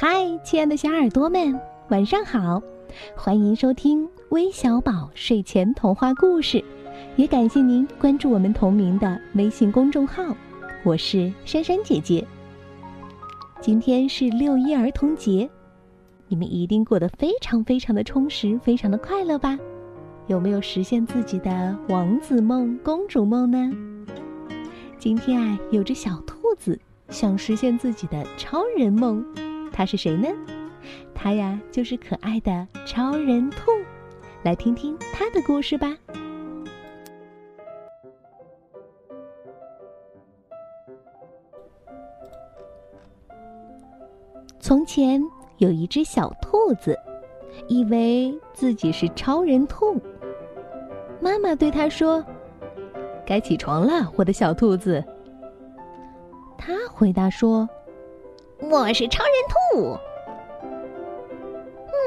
[0.00, 2.62] 嗨，亲爱的小耳朵们，晚上好！
[3.16, 6.64] 欢迎收听微小宝睡前童话故事，
[7.16, 10.22] 也感谢您关注我们同名的微信公众号。
[10.84, 12.24] 我是珊珊姐姐。
[13.60, 15.50] 今天是六一儿童节，
[16.28, 19.58] 你们一定过得非常非常的充实，非常的快乐吧？
[20.28, 23.68] 有没有实现自己的王子梦、公主梦呢？
[24.96, 29.26] 今天啊，有只小兔子想实现自己的超人梦。
[29.78, 30.26] 他是谁呢？
[31.14, 33.70] 他呀，就是可爱的超人兔。
[34.42, 35.96] 来听听他的故事吧。
[44.58, 45.22] 从前
[45.58, 46.98] 有一只小兔子，
[47.68, 49.96] 以为自己是超人兔。
[51.20, 52.24] 妈妈对他说
[53.24, 55.04] ：“该起床了，我的小兔子。”
[56.58, 57.68] 他回答说。
[58.70, 59.98] 我是超人兔。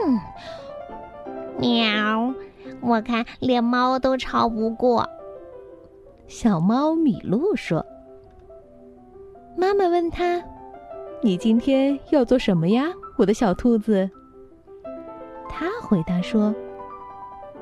[0.06, 0.20] 嗯，
[1.58, 2.34] 喵，
[2.81, 5.08] 我看连猫都超不过。
[6.28, 7.84] 小猫米露说
[9.58, 10.42] ：“妈妈问他，
[11.22, 12.86] 你今天要做什么呀，
[13.17, 14.09] 我的小兔子？”
[15.50, 16.54] 他回答说：“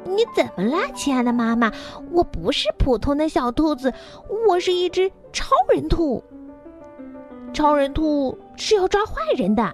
[0.04, 1.72] 你怎么啦，亲爱的妈妈？
[2.12, 3.94] 我不是普通的小兔子，
[4.48, 6.22] 我是一只超人兔。”
[7.52, 9.74] 超人兔是要抓坏人的。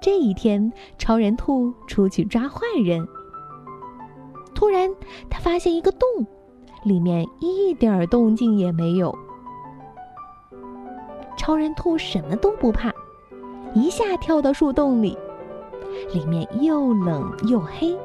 [0.00, 3.06] 这一天，超人兔出去抓坏人。
[4.54, 4.88] 突然，
[5.28, 6.08] 他发现一个洞，
[6.84, 9.16] 里面一点动静也没有。
[11.36, 12.92] 超人兔什么都不怕，
[13.74, 15.18] 一下跳到树洞里，
[16.12, 17.98] 里面又冷又黑。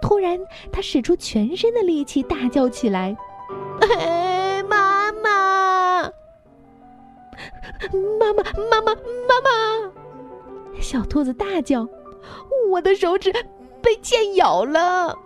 [0.00, 0.38] 突然，
[0.72, 3.14] 他使出全身的力气，大叫起来。
[8.18, 9.92] 妈妈，妈妈，妈妈！
[10.80, 11.86] 小兔子大叫
[12.70, 13.32] ：“我的手指
[13.80, 15.16] 被剑咬了！”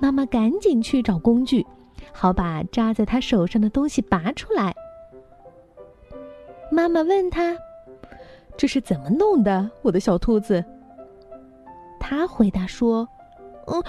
[0.00, 1.66] 妈妈赶紧去找工具，
[2.12, 4.74] 好把扎在他手上的东西拔出来。
[6.70, 7.56] 妈妈问他
[8.56, 10.64] ：“这是怎么弄的，我的小兔子？”
[12.00, 13.06] 他回答说
[13.66, 13.82] ：“嗯，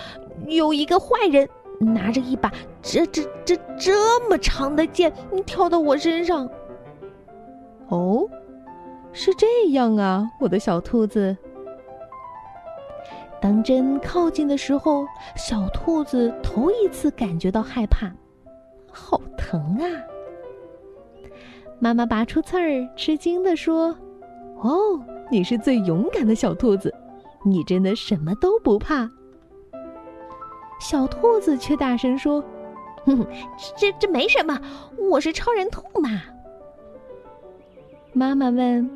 [0.47, 1.47] 有一个坏人。”
[1.81, 5.11] 拿着一把这这这这么长的剑，
[5.45, 6.47] 跳到我身上。
[7.89, 8.29] 哦，
[9.11, 11.35] 是这样啊，我的小兔子。
[13.41, 15.05] 当针靠近的时候，
[15.35, 18.11] 小兔子头一次感觉到害怕，
[18.91, 19.85] 好疼啊！
[21.79, 23.95] 妈妈拔出刺儿，吃惊的说
[24.61, 26.93] ：“哦，你是最勇敢的小兔子，
[27.43, 29.09] 你真的什么都不怕。”
[30.81, 32.43] 小兔子却大声说
[33.05, 33.27] ：“哼哼，
[33.77, 34.59] 这这没什么，
[34.97, 36.23] 我是超人兔嘛。”
[38.13, 38.89] 妈妈问：“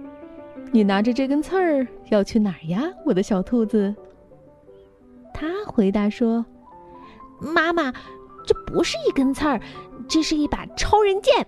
[0.73, 3.95] 你拿着这根刺儿要去哪儿呀，我的小兔子？”
[5.31, 6.43] 他回答说
[7.39, 7.93] ：“妈妈，
[8.47, 9.61] 这不是一根刺儿，
[10.07, 11.45] 这是一把超人剑，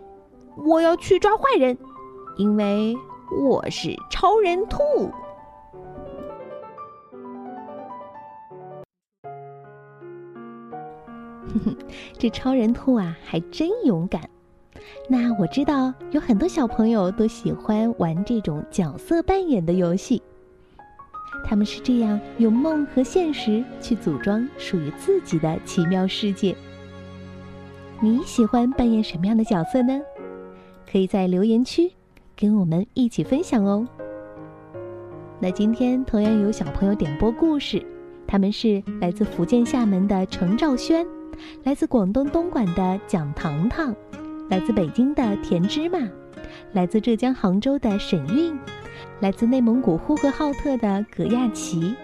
[0.55, 1.75] 我要去抓坏人，
[2.37, 2.95] 因为
[3.43, 4.77] 我是超人兔。”
[11.53, 11.77] 哼 哼
[12.17, 14.21] 这超人兔啊，还真勇敢。
[15.09, 20.21] 那我知道有很多小朋友都喜欢玩这种角色扮演的游戏。
[21.43, 26.55] 他们是这样用梦和现实去组装属于自己的奇妙世界。
[28.01, 29.99] 你喜欢扮演什么样的角色呢？
[30.89, 31.91] 可以在留言区
[32.35, 33.87] 跟我们一起分享哦。
[35.39, 37.85] 那今天同样有小朋友点播故事，
[38.25, 41.05] 他们是来自福建厦门的程兆轩。
[41.63, 43.95] 来自广东东莞的蒋糖糖，
[44.49, 45.99] 来自北京的田芝麻，
[46.73, 48.57] 来自浙江杭州的沈韵，
[49.19, 51.95] 来自内蒙古呼和浩特的葛亚琪，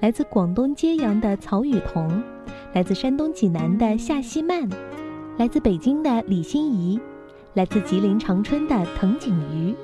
[0.00, 2.22] 来自广东揭阳的曹雨桐，
[2.72, 4.68] 来自山东济南的夏希曼，
[5.36, 6.98] 来自北京的李欣怡，
[7.54, 9.74] 来自吉林长春的滕景瑜，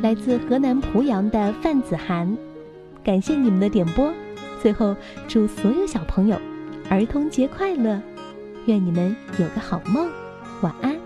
[0.00, 2.36] 来自河南濮阳的范子涵。
[3.04, 4.12] 感谢你们的点播，
[4.60, 4.94] 最后
[5.26, 6.38] 祝所有小朋友
[6.88, 8.00] 儿童节快乐！
[8.66, 10.08] 愿你们有个好梦，
[10.60, 11.01] 晚安。